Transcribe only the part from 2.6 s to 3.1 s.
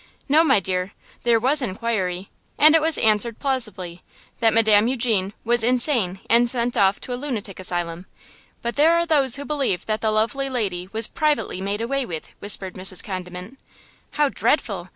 it was